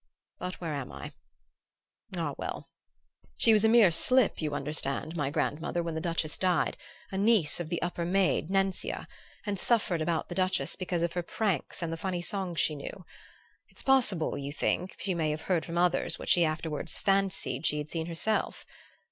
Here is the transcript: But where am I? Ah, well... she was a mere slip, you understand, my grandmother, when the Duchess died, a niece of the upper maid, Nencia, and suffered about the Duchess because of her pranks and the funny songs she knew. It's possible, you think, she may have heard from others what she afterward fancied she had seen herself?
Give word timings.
But 0.39 0.55
where 0.55 0.73
am 0.73 0.91
I? 0.91 1.11
Ah, 2.17 2.33
well... 2.35 2.71
she 3.37 3.53
was 3.53 3.63
a 3.63 3.69
mere 3.69 3.91
slip, 3.91 4.41
you 4.41 4.55
understand, 4.55 5.15
my 5.15 5.29
grandmother, 5.29 5.83
when 5.83 5.93
the 5.93 6.01
Duchess 6.01 6.37
died, 6.39 6.75
a 7.11 7.19
niece 7.19 7.59
of 7.59 7.69
the 7.69 7.79
upper 7.83 8.03
maid, 8.03 8.49
Nencia, 8.49 9.05
and 9.45 9.59
suffered 9.59 10.01
about 10.01 10.27
the 10.27 10.33
Duchess 10.33 10.75
because 10.75 11.03
of 11.03 11.13
her 11.13 11.21
pranks 11.21 11.83
and 11.83 11.93
the 11.93 11.97
funny 11.97 12.23
songs 12.23 12.59
she 12.59 12.75
knew. 12.75 13.05
It's 13.69 13.83
possible, 13.83 14.39
you 14.39 14.51
think, 14.51 14.95
she 14.97 15.13
may 15.13 15.29
have 15.29 15.41
heard 15.41 15.63
from 15.67 15.77
others 15.77 16.17
what 16.17 16.29
she 16.29 16.43
afterward 16.43 16.89
fancied 16.89 17.67
she 17.67 17.77
had 17.77 17.91
seen 17.91 18.07
herself? 18.07 18.65